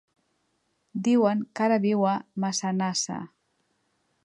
Diuen 1.07 1.43
que 1.59 1.65
ara 1.67 1.77
viu 1.85 2.07
a 2.13 2.15
Massanassa. 2.45 3.21